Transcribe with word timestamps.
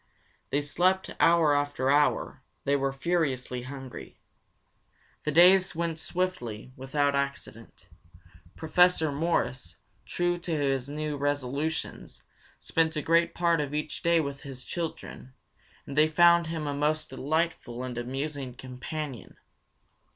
They 0.49 0.63
slept 0.63 1.11
hour 1.19 1.55
after 1.55 1.91
hour; 1.91 2.41
they 2.63 2.75
were 2.75 2.91
furiously 2.91 3.61
hungry. 3.61 4.17
The 5.25 5.31
days 5.31 5.75
went 5.75 5.99
swiftly, 5.99 6.73
without 6.75 7.13
accident. 7.13 7.87
Professor 8.55 9.11
Morris, 9.11 9.75
true 10.07 10.39
to 10.39 10.51
his 10.57 10.89
new 10.89 11.17
resolutions, 11.17 12.23
spent 12.59 12.95
a 12.95 13.03
great 13.03 13.35
part 13.35 13.61
of 13.61 13.75
each 13.75 14.01
day 14.01 14.19
with 14.19 14.41
his 14.41 14.65
children, 14.65 15.35
and 15.85 15.95
they 15.95 16.07
found 16.07 16.47
him 16.47 16.65
a 16.65 16.73
most 16.73 17.11
delightful 17.11 17.83
and 17.83 17.95
amusing 17.95 18.55
companion. 18.55 19.37